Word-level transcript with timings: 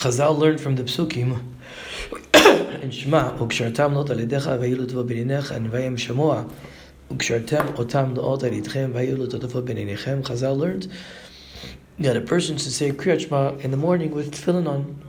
Chazal 0.00 0.38
learned 0.38 0.62
from 0.62 0.76
the 0.76 0.84
psukim 0.84 1.42
in 2.82 2.90
Shema, 2.90 3.36
"Ukshartam 3.36 3.92
lot 3.92 4.06
alidecha 4.06 4.58
vayilu 4.58 4.86
tova 4.86 5.06
b'ninecha 5.06 5.50
and 5.50 5.70
vayim 5.70 5.94
shamoa." 5.94 6.50
Ukshartem 7.10 7.74
otam 7.74 8.16
loot 8.16 8.40
alidchem 8.40 8.94
vayilu 8.94 9.28
tova 9.28 9.62
b'ninechem. 9.62 10.22
Chazal 10.22 10.56
learned 10.56 10.90
that 11.98 12.16
a 12.16 12.22
person 12.22 12.56
should 12.56 12.72
say 12.72 12.92
Kriyat 12.92 13.28
Shema 13.28 13.56
in 13.58 13.70
the 13.72 13.76
morning 13.76 14.12
with 14.12 14.32
tefillin 14.32 14.66
on, 14.66 15.04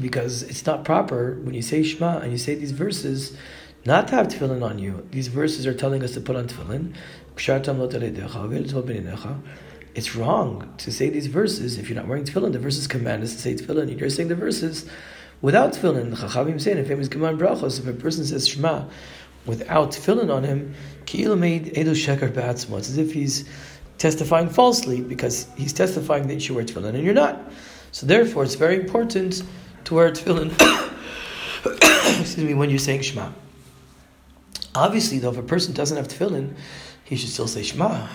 because 0.00 0.44
it's 0.44 0.64
not 0.64 0.84
proper 0.84 1.40
when 1.42 1.52
you 1.52 1.62
say 1.62 1.82
Shema 1.82 2.18
and 2.18 2.30
you 2.30 2.38
say 2.38 2.54
these 2.54 2.70
verses 2.70 3.36
not 3.84 4.06
to 4.06 4.14
have 4.14 4.28
tefillin 4.28 4.62
on 4.62 4.78
you. 4.78 5.04
These 5.10 5.26
verses 5.26 5.66
are 5.66 5.74
telling 5.74 6.04
us 6.04 6.12
to 6.12 6.20
put 6.20 6.36
on 6.36 6.46
tefillin. 6.46 6.94
It's 9.94 10.14
wrong 10.14 10.72
to 10.78 10.92
say 10.92 11.10
these 11.10 11.26
verses 11.26 11.78
if 11.78 11.88
you're 11.88 11.96
not 11.96 12.06
wearing 12.06 12.24
tefillin. 12.24 12.52
The 12.52 12.58
verses 12.58 12.86
command 12.86 13.22
us 13.22 13.32
to 13.32 13.38
say 13.38 13.54
tefillin. 13.54 13.98
You're 13.98 14.10
saying 14.10 14.28
the 14.28 14.34
verses 14.34 14.86
without 15.40 15.72
tefillin. 15.72 16.10
The 16.10 16.16
Chachamim 16.16 16.60
say 16.60 16.72
in 16.72 16.78
a 16.78 16.84
famous 16.84 17.08
Gemara 17.08 17.34
Brachos, 17.34 17.78
if 17.78 17.86
a 17.86 17.92
person 17.92 18.24
says 18.24 18.48
Shema 18.48 18.84
without 19.46 19.92
tefillin 19.92 20.32
on 20.32 20.44
him, 20.44 20.74
Ki'il 21.06 21.36
made 21.38 21.74
Edu 21.74 21.92
Sheker 21.92 22.30
Ba'atzmo. 22.30 22.78
It's 22.78 22.90
as 22.90 22.98
if 22.98 23.12
he's 23.12 23.48
testifying 23.96 24.48
falsely 24.48 25.00
because 25.00 25.46
he's 25.56 25.72
testifying 25.72 26.28
that 26.28 26.34
you 26.34 26.40
should 26.40 26.56
wear 26.56 26.64
tefillin 26.64 26.94
and 26.94 27.02
you're 27.02 27.14
not. 27.14 27.40
So 27.92 28.06
therefore, 28.06 28.44
it's 28.44 28.54
very 28.54 28.76
important 28.76 29.42
to 29.84 29.94
wear 29.94 30.10
tefillin. 30.10 30.52
excuse 32.20 32.38
me, 32.38 32.54
when 32.54 32.70
you're 32.70 32.78
saying 32.78 33.02
Shema. 33.02 33.30
Obviously, 34.74 35.18
though, 35.18 35.30
if 35.30 35.38
a 35.38 35.42
person 35.42 35.74
doesn't 35.74 35.96
have 35.96 36.08
tefillin, 36.08 36.54
he 37.04 37.16
should 37.16 37.30
still 37.30 37.48
say 37.48 37.62
Shema. 37.62 38.06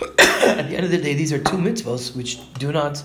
At 0.18 0.68
the 0.68 0.76
end 0.76 0.84
of 0.84 0.90
the 0.90 0.98
day, 0.98 1.14
these 1.14 1.32
are 1.32 1.38
two 1.38 1.56
mitzvahs 1.56 2.14
which 2.16 2.38
do 2.54 2.72
not 2.72 3.02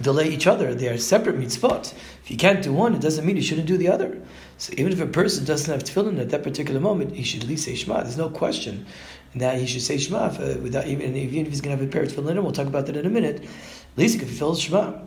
delay 0.00 0.28
each 0.28 0.46
other. 0.46 0.74
They 0.74 0.88
are 0.88 0.98
separate 0.98 1.38
mitzvot. 1.38 1.92
If 2.22 2.30
you 2.30 2.36
can't 2.36 2.62
do 2.62 2.72
one, 2.72 2.94
it 2.94 3.00
doesn't 3.00 3.24
mean 3.24 3.36
you 3.36 3.42
shouldn't 3.42 3.66
do 3.66 3.76
the 3.76 3.88
other. 3.88 4.20
So 4.58 4.72
even 4.76 4.92
if 4.92 5.00
a 5.00 5.06
person 5.06 5.44
doesn't 5.44 5.72
have 5.72 5.84
tefillin 5.84 6.18
at 6.20 6.30
that 6.30 6.42
particular 6.42 6.80
moment, 6.80 7.14
he 7.14 7.22
should 7.22 7.42
at 7.42 7.48
least 7.48 7.64
say 7.64 7.74
Shema. 7.74 8.02
There's 8.02 8.16
no 8.16 8.30
question 8.30 8.86
that 9.34 9.58
he 9.58 9.66
should 9.66 9.82
say 9.82 9.98
Shema 9.98 10.18
uh, 10.18 10.58
without 10.62 10.86
even, 10.86 11.14
even 11.16 11.46
if 11.46 11.48
he's 11.48 11.60
going 11.60 11.76
to 11.76 11.82
have 11.82 11.88
a 11.88 11.92
pair 11.92 12.02
of 12.02 12.08
tefillin. 12.08 12.42
We'll 12.42 12.52
talk 12.52 12.66
about 12.66 12.86
that 12.86 12.96
in 12.96 13.06
a 13.06 13.10
minute. 13.10 13.42
At 13.42 13.98
least 13.98 14.14
he 14.14 14.18
can 14.18 14.28
fulfill 14.28 14.56
Shema. 14.56 14.98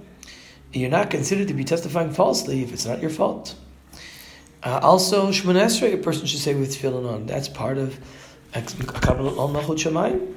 You're 0.72 0.92
not 0.92 1.10
considered 1.10 1.48
to 1.48 1.54
be 1.54 1.64
testifying 1.64 2.12
falsely 2.12 2.62
if 2.62 2.72
it's 2.74 2.86
not 2.86 3.02
your 3.02 3.10
fault. 3.10 3.56
Uh, 4.62 4.80
also, 4.84 5.30
Shemon 5.30 5.56
Esrei, 5.56 5.94
a 5.94 5.98
person 5.98 6.28
should 6.28 6.40
say 6.40 6.54
with 6.54 6.76
tefillin 6.76 7.12
on. 7.12 7.26
That's 7.26 7.48
part 7.48 7.78
of 7.78 8.00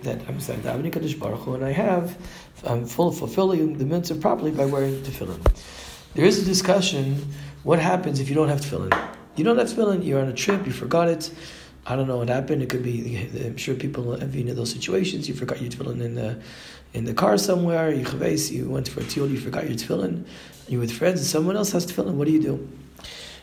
that 0.03 0.21
I'm 0.29 0.41
saying 0.41 0.61
davening 0.61 0.93
Kadosh 0.93 1.19
Baruch 1.19 1.41
Hu, 1.41 1.55
and 1.55 1.65
I 1.65 1.73
have 1.73 2.17
I'm 2.65 2.85
full 2.85 3.09
of 3.09 3.19
fulfilling 3.19 3.79
the 3.79 3.85
mitzvah 3.85 4.21
properly 4.21 4.51
by 4.51 4.67
wearing 4.67 5.01
tefillin. 5.03 5.41
There 6.15 6.25
is 6.25 6.43
a 6.43 6.45
discussion: 6.45 7.33
what 7.63 7.79
happens 7.79 8.21
if 8.21 8.29
you 8.29 8.35
don't 8.35 8.49
have 8.49 8.61
tefillin? 8.61 8.93
You 9.37 9.45
don't 9.45 9.59
have 9.59 9.69
tefillin. 9.69 10.05
You're 10.05 10.21
on 10.21 10.29
a 10.29 10.35
trip. 10.35 10.67
You 10.67 10.73
forgot 10.73 11.09
it. 11.09 11.31
I 11.87 11.97
don't 11.97 12.07
know 12.07 12.19
what 12.19 12.29
happened. 12.29 12.63
It 12.63 12.69
could 12.69 12.83
be. 12.83 13.29
I'm 13.45 13.57
sure 13.57 13.75
people 13.75 14.15
envy 14.15 14.47
in 14.47 14.55
those 14.55 14.71
situations. 14.71 15.27
You 15.29 15.35
forgot 15.35 15.61
your 15.61 15.71
tefillin 15.71 16.03
in 16.03 16.15
the 16.15 16.39
in 16.93 17.05
the 17.05 17.15
car 17.15 17.39
somewhere. 17.39 17.91
You 17.91 18.05
you 18.05 18.69
went 18.69 18.89
for 18.89 19.01
a 19.01 19.05
tiol. 19.05 19.31
You 19.31 19.41
forgot 19.41 19.65
your 19.69 19.79
tefillin. 19.79 20.25
You're 20.69 20.81
with 20.81 20.93
friends, 20.93 21.21
and 21.21 21.27
someone 21.27 21.57
else 21.57 21.73
has 21.73 21.87
tefillin. 21.87 22.15
What 22.15 22.27
do 22.27 22.33
you 22.33 22.43
do? 22.43 22.69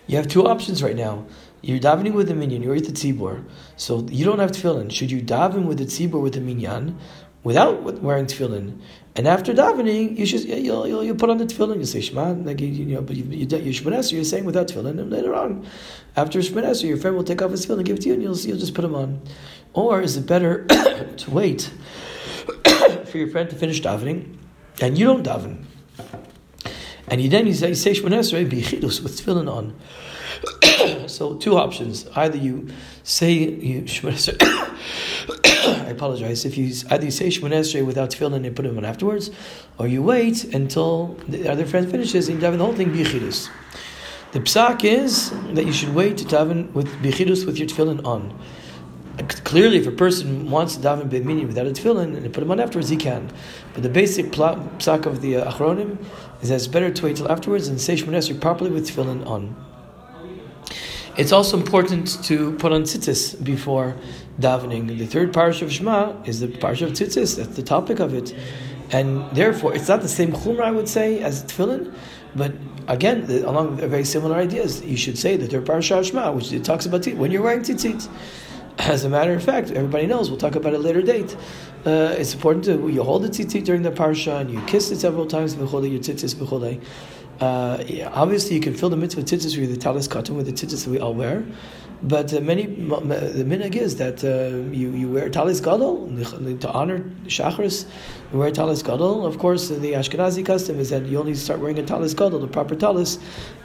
You 0.10 0.18
have 0.18 0.28
two 0.28 0.48
options 0.48 0.82
right 0.82 0.96
now. 0.96 1.28
You're 1.62 1.78
davening 1.78 2.14
with 2.14 2.30
the 2.30 2.34
minyan, 2.34 2.64
you're 2.64 2.74
with 2.74 2.88
the 2.88 2.92
tzibur, 2.92 3.44
so 3.78 4.08
you 4.10 4.26
don't 4.26 4.40
have 4.40 4.52
tefillin. 4.52 4.92
Should 4.92 5.12
you 5.12 5.22
daven 5.22 5.66
with 5.66 5.78
the 5.78 5.86
tzibur 5.86 6.20
with 6.20 6.34
the 6.34 6.42
minyan 6.42 6.98
without 7.44 7.84
wearing 8.02 8.26
tefillin? 8.26 8.82
And 9.16 9.28
after 9.28 9.54
davening, 9.54 10.18
you 10.18 10.26
should 10.26 10.46
you'll, 10.46 10.88
you'll, 10.88 11.04
you'll 11.04 11.16
put 11.16 11.30
on 11.30 11.38
the 11.38 11.46
tefillin. 11.46 11.78
You 11.78 11.86
say 11.86 12.02
Shema, 12.02 12.32
like 12.32 12.60
you, 12.60 12.70
you 12.70 12.96
know, 12.96 13.04
but 13.04 13.18
you, 13.18 13.24
you, 13.26 13.46
you 13.60 13.72
Shemon 13.72 14.12
you're 14.12 14.24
saying 14.24 14.46
without 14.46 14.70
tefillin, 14.70 15.00
and 15.00 15.12
later 15.12 15.36
on, 15.36 15.68
after 16.16 16.40
Shemon 16.40 16.84
your 16.84 16.98
friend 16.98 17.16
will 17.16 17.24
take 17.24 17.44
off 17.44 17.52
his 17.52 17.68
tefillin 17.68 17.78
and 17.78 17.86
give 17.86 17.98
it 17.98 18.02
to 18.02 18.08
you, 18.08 18.16
and 18.16 18.24
you'll 18.24 18.38
you'll 18.38 18.58
just 18.58 18.74
put 18.74 18.82
them 18.82 18.96
on. 18.96 19.22
Or 19.74 20.02
is 20.02 20.18
it 20.18 20.26
better 20.26 20.66
to 21.18 21.30
wait 21.30 21.70
for 23.06 23.18
your 23.20 23.28
friend 23.28 23.48
to 23.48 23.56
finish 23.56 23.80
davening, 23.80 24.38
and 24.82 24.98
you 24.98 25.06
don't 25.06 25.24
daven? 25.24 25.66
And 27.10 27.22
you 27.22 27.30
then 27.30 27.48
you 27.48 27.54
say, 27.54 27.74
say 27.74 27.92
Shemon 27.92 28.14
Esrei, 28.14 28.50
with 29.04 29.24
tefillin 29.24 29.52
on. 29.52 31.08
so 31.08 31.36
two 31.36 31.58
options: 31.58 32.08
either 32.16 32.38
you 32.38 32.70
say 33.04 33.34
you 33.34 33.86
I 35.66 35.88
apologize 35.90 36.46
if 36.46 36.58
you 36.58 36.74
either 36.90 37.06
you 37.06 37.12
say 37.12 37.28
Shemon 37.28 37.86
without 37.86 38.12
tefillin 38.12 38.46
and 38.46 38.56
put 38.56 38.64
them 38.64 38.78
on 38.78 38.86
afterwards, 38.86 39.32
or 39.78 39.88
you 39.88 40.04
wait 40.04 40.44
until 40.54 41.18
the 41.28 41.50
other 41.50 41.66
friend 41.66 41.90
finishes 41.90 42.30
and 42.30 42.42
you 42.42 42.48
daven 42.48 42.58
the 42.58 42.66
whole 42.66 42.76
thing 42.76 42.92
bichidus. 42.92 43.50
The 44.32 44.40
psak 44.42 44.84
is 44.84 45.32
that 45.56 45.66
you 45.66 45.74
should 45.74 45.96
wait 45.96 46.18
to 46.20 46.26
daven 46.26 46.72
with 46.74 46.88
bichidus 47.02 47.46
with 47.46 47.58
your 47.58 47.68
tefillin 47.68 48.06
on. 48.06 48.38
Clearly, 49.28 49.78
if 49.78 49.88
a 49.88 49.92
person 49.92 50.50
wants 50.50 50.76
to 50.76 50.82
daven 50.82 51.10
b'mini 51.10 51.46
without 51.46 51.68
a 51.68 51.72
tefillin 51.72 52.16
and 52.16 52.34
put 52.34 52.40
them 52.40 52.52
on 52.52 52.60
afterwards, 52.60 52.90
he 52.90 52.96
can. 52.96 53.30
But 53.74 53.84
the 53.84 53.90
basic 53.90 54.28
psak 54.28 55.06
of 55.06 55.22
the 55.22 55.38
uh, 55.38 55.52
achronim 55.52 55.98
is 56.42 56.50
that 56.50 56.56
it's 56.56 56.68
better 56.68 56.90
to 56.90 57.06
wait 57.06 57.18
till 57.18 57.30
afterwards 57.30 57.68
and 57.68 57.82
say 57.82 57.96
Shemon 57.96 58.40
properly 58.40 58.72
with 58.72 58.88
tefillin 58.88 59.26
on. 59.28 59.56
It's 61.18 61.34
also 61.34 61.58
important 61.58 62.24
to 62.24 62.54
put 62.54 62.72
on 62.72 62.84
tzitzis 62.84 63.44
before 63.44 63.98
davening. 64.40 64.88
The 64.88 65.06
third 65.06 65.34
parsha 65.34 65.64
of 65.64 65.74
Shema 65.74 66.16
is 66.24 66.40
the 66.40 66.48
parsha 66.48 66.84
of 66.84 66.94
tzitzis. 66.94 67.36
That's 67.36 67.58
the 67.58 67.64
topic 67.64 68.00
of 68.00 68.14
it, 68.14 68.34
and 68.92 69.30
therefore 69.32 69.76
it's 69.76 69.90
not 69.90 70.02
the 70.02 70.08
same 70.08 70.32
chumrah 70.32 70.62
I 70.62 70.72
would 70.72 70.88
say 70.88 71.20
as 71.20 71.44
tefillin, 71.44 71.94
but 72.36 72.54
again, 72.88 73.28
the, 73.28 73.46
along 73.50 73.76
with 73.76 73.90
very 73.90 74.06
similar 74.06 74.38
ideas, 74.38 74.82
you 74.86 74.96
should 74.96 75.18
say 75.18 75.36
the 75.36 75.48
third 75.48 75.66
parsha 75.66 76.00
of 76.00 76.06
Shema, 76.06 76.32
which 76.32 76.54
it 76.54 76.64
talks 76.64 76.86
about 76.86 77.06
when 77.06 77.32
you're 77.32 77.42
wearing 77.42 77.64
tzitzit. 77.64 78.08
As 78.80 79.04
a 79.04 79.10
matter 79.10 79.34
of 79.34 79.44
fact, 79.44 79.72
everybody 79.72 80.08
knows. 80.08 80.30
We'll 80.30 80.40
talk 80.40 80.56
about 80.56 80.74
it 80.74 80.80
later 80.80 81.02
date. 81.02 81.36
Uh, 81.86 82.16
it's 82.18 82.34
important 82.34 82.64
to 82.66 82.88
you 82.88 83.04
hold 83.04 83.24
the 83.24 83.30
tzitzit 83.30 83.66
during 83.66 83.82
the 83.82 83.92
parsha 83.92 84.40
and 84.40 84.50
you 84.50 84.62
kiss 84.62 84.90
it 84.90 85.00
several 85.00 85.26
times. 85.26 85.56
Your 85.56 85.68
tzitzis 85.68 86.82
uh, 87.42 87.84
yeah, 87.88 88.10
obviously, 88.14 88.56
you 88.56 88.62
can 88.62 88.74
fill 88.74 88.90
the 88.90 88.98
mitzvah 88.98 89.22
tzitzis 89.22 89.58
with 89.60 89.72
the 89.72 89.78
talis 89.78 90.08
katan 90.08 90.36
with 90.36 90.46
the 90.46 90.54
tzitzis 90.54 90.86
that 90.86 90.92
we 90.92 91.00
all 91.00 91.14
wear, 91.14 91.46
but 92.02 92.34
uh, 92.34 92.40
many 92.40 92.66
the 92.66 93.44
minhag 93.46 93.76
is 93.76 93.98
that 93.98 94.24
uh, 94.24 94.56
you, 94.72 94.92
you 94.92 95.12
wear 95.12 95.30
talis 95.30 95.60
gadol 95.60 96.08
to 96.08 96.72
honor 96.72 97.00
shachris. 97.26 97.86
You 98.32 98.40
wear 98.40 98.52
talis 98.52 98.82
gadol. 98.82 99.26
Of 99.26 99.38
course, 99.38 99.68
the 99.68 99.94
Ashkenazi 99.94 100.46
custom 100.46 100.80
is 100.80 100.92
that 100.92 101.06
you 101.06 101.20
only 101.20 101.36
start 101.36 101.60
wearing 101.60 101.78
a 101.78 101.84
talis 101.84 102.14
gadol, 102.14 102.40
the 102.40 102.48
proper 102.48 102.76
talis, 102.76 103.20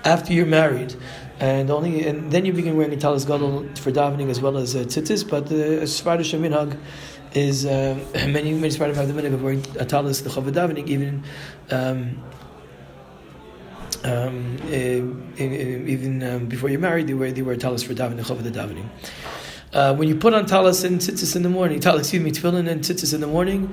after 0.05 0.33
you're 0.33 0.47
married, 0.47 0.97
and 1.39 1.71
only 1.71 2.07
and 2.09 2.33
then 2.33 2.45
you 2.45 2.53
begin 2.53 2.77
wearing 2.77 2.93
a 2.93 2.97
talis 2.97 3.25
gadol 3.25 3.69
for 3.77 3.93
davening 3.93 4.31
as 4.31 4.41
well 4.41 4.57
as 4.57 4.75
uh, 4.75 4.81
tzitzis. 4.81 5.29
But 5.29 5.47
the 5.47 5.87
Sephardic 5.87 6.27
minhag 6.27 6.77
is 7.35 7.67
uh, 7.67 7.99
many 8.15 8.53
many 8.53 8.71
Sephardim 8.71 8.97
have 8.97 9.07
the 9.07 9.15
minhag 9.15 9.35
of 9.35 9.45
wearing 9.45 9.65
a 9.79 9.85
talis 9.85 10.23
the 10.23 10.31
davening 10.31 10.89
even. 10.89 11.23
Um, 11.71 12.21
um, 14.05 14.57
uh, 14.65 15.43
even 15.43 16.23
um, 16.23 16.47
before 16.47 16.69
you're 16.69 16.81
married, 16.81 17.07
they 17.07 17.15
wear 17.15 17.33
they 17.33 17.43
wear 17.43 17.57
talis 17.57 17.83
for 17.83 17.95
davening, 17.95 18.43
the 18.43 18.51
davening. 18.51 18.89
Uh, 19.73 19.93
when 19.95 20.07
you 20.07 20.15
put 20.15 20.33
on 20.33 20.47
talis 20.47 20.85
and 20.85 21.01
tzitzis 21.01 21.35
in 21.35 21.43
the 21.43 21.49
morning, 21.49 21.81
talis, 21.81 22.03
excuse 22.03 22.23
me, 22.23 22.31
tefillin 22.31 22.69
and 22.69 22.83
tzitzis 22.83 23.13
in 23.13 23.21
the 23.21 23.27
morning, 23.27 23.73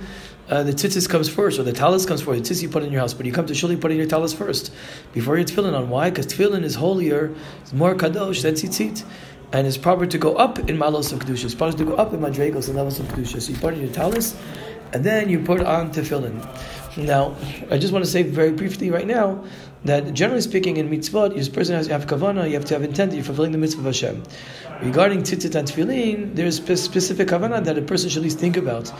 uh, 0.49 0.63
the 0.63 0.71
tzitzis 0.71 1.07
comes 1.07 1.29
first, 1.29 1.59
or 1.59 1.63
the 1.63 1.73
talis 1.73 2.05
comes 2.07 2.21
first. 2.21 2.43
The 2.43 2.49
tzitzis 2.49 2.63
you 2.63 2.69
put 2.69 2.81
in 2.81 2.91
your 2.91 3.01
house, 3.01 3.13
but 3.13 3.25
you 3.25 3.31
come 3.31 3.45
to 3.45 3.53
shul, 3.53 3.69
you 3.69 3.77
put 3.77 3.91
in 3.91 3.97
your 3.97 4.07
talis 4.07 4.33
first 4.33 4.73
before 5.13 5.35
your 5.35 5.45
tefillin 5.45 5.77
on. 5.77 5.89
Why? 5.89 6.09
Because 6.09 6.25
tefillin 6.27 6.63
is 6.63 6.75
holier, 6.75 7.35
it's 7.61 7.73
more 7.73 7.93
kadosh 7.93 8.41
than 8.41 8.55
tzitzit, 8.55 9.03
and 9.51 9.67
it's 9.67 9.77
proper 9.77 10.07
to 10.07 10.17
go 10.17 10.35
up 10.35 10.57
in 10.57 10.77
malos 10.77 11.11
of 11.13 11.19
kedusha. 11.19 11.45
It's 11.45 11.55
proper 11.55 11.77
to 11.77 11.85
go 11.85 11.95
up 11.95 12.13
in 12.13 12.21
madregos 12.21 12.67
and 12.67 12.77
levels 12.77 12.99
of 12.99 13.05
kedusha. 13.07 13.41
So 13.41 13.51
you 13.51 13.59
put 13.59 13.73
in 13.73 13.81
your 13.81 13.93
talis, 13.93 14.35
and 14.93 15.03
then 15.03 15.29
you 15.29 15.39
put 15.39 15.61
on 15.61 15.91
tefillin. 15.91 16.45
Now, 16.97 17.35
I 17.69 17.77
just 17.77 17.93
want 17.93 18.03
to 18.03 18.11
say 18.11 18.23
very 18.23 18.51
briefly 18.51 18.89
right 18.89 19.07
now 19.07 19.45
that 19.85 20.13
generally 20.13 20.41
speaking 20.41 20.77
in 20.77 20.89
mitzvot, 20.89 21.33
this 21.35 21.49
person 21.49 21.75
has 21.75 21.87
to 21.87 21.93
have 21.93 22.05
kavana, 22.05 22.47
you 22.47 22.53
have 22.53 22.65
to 22.65 22.73
have 22.73 22.83
intent, 22.83 23.13
you're 23.13 23.23
fulfilling 23.23 23.51
the 23.51 23.57
mitzvah 23.57 23.79
of 23.79 23.85
Hashem. 23.85 24.23
Regarding 24.81 25.21
tzitzit 25.21 25.55
and 25.55 25.67
tefillin, 25.67 26.35
there's 26.35 26.57
specific 26.57 27.29
kavana 27.29 27.63
that 27.63 27.77
a 27.77 27.81
person 27.81 28.09
should 28.09 28.19
at 28.19 28.23
least 28.23 28.39
think 28.39 28.57
about. 28.57 28.91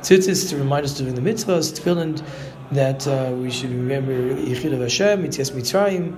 Tzitzit 0.00 0.28
is 0.28 0.50
to 0.50 0.56
remind 0.56 0.84
us 0.84 0.96
doing 0.96 1.14
the 1.14 1.20
mitzvahs, 1.20 1.78
tefillin 1.78 2.24
that 2.72 3.06
uh, 3.08 3.32
we 3.34 3.50
should 3.50 3.70
remember 3.70 4.12
Yichud 4.12 4.72
of 4.72 4.80
Hashem, 4.80 5.24
Yetzias 5.24 5.50
Mitzrayim, 5.50 6.16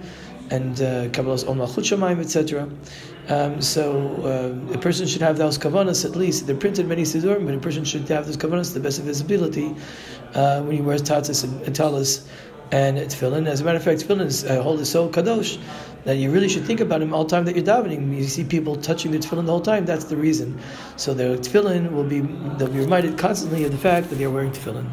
and 0.52 0.80
uh, 0.82 1.08
Kabbalas 1.08 1.48
Ol 1.48 1.54
Malchut 1.54 1.84
Shamayim, 1.88 2.20
etc. 2.20 2.68
Um, 3.28 3.62
so 3.62 4.60
uh, 4.70 4.74
a 4.74 4.78
person 4.78 5.06
should 5.06 5.22
have 5.22 5.38
those 5.38 5.58
kavanas 5.58 6.04
at 6.04 6.14
least. 6.14 6.46
They're 6.46 6.56
printed 6.56 6.86
many 6.86 7.02
sidurim, 7.02 7.46
but 7.46 7.54
a 7.54 7.58
person 7.58 7.84
should 7.84 8.06
have 8.08 8.26
those 8.26 8.36
kavanas 8.36 8.68
to 8.68 8.74
the 8.74 8.80
best 8.80 8.98
of 8.98 9.06
his 9.06 9.22
ability 9.22 9.74
uh, 10.34 10.60
when 10.62 10.76
he 10.76 10.82
wears 10.82 11.02
tatzis 11.02 11.44
and, 11.44 11.74
talis 11.74 12.28
and 12.70 12.98
tefillin. 12.98 13.46
As 13.48 13.62
a 13.62 13.64
matter 13.64 13.78
of 13.78 13.84
fact, 13.84 14.02
tefillin 14.02 14.26
is 14.26 14.44
uh, 14.44 14.62
hold 14.62 14.80
is 14.80 14.90
so 14.90 15.08
kadosh 15.08 15.58
that 16.04 16.16
you 16.16 16.30
really 16.30 16.48
should 16.50 16.64
think 16.64 16.80
about 16.80 17.00
him 17.00 17.14
all 17.14 17.24
the 17.24 17.30
time 17.30 17.46
that 17.46 17.56
you're 17.56 17.64
davening. 17.64 18.14
You 18.14 18.24
see 18.24 18.44
people 18.44 18.76
touching 18.76 19.10
the 19.10 19.18
tefillin 19.18 19.46
the 19.46 19.52
whole 19.52 19.60
time. 19.60 19.86
That's 19.86 20.04
the 20.04 20.16
reason. 20.18 20.60
So 20.96 21.14
their 21.14 21.38
tefillin 21.38 21.92
will 21.92 22.04
be 22.04 22.20
they'll 22.20 22.68
be 22.68 22.80
reminded 22.80 23.16
constantly 23.16 23.64
of 23.64 23.72
the 23.72 23.78
fact 23.78 24.10
that 24.10 24.16
they're 24.16 24.30
wearing 24.30 24.52
tefillin. 24.52 24.90